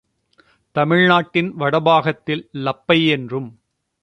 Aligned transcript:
தமிழ்நாட்டின் 0.75 1.51
வடபாகத்தில் 1.59 2.43
லப்பையென்றும் 2.63 3.49